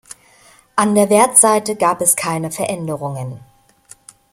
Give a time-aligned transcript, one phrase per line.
[0.75, 3.39] An der Wertseite gab es keine Veränderungen.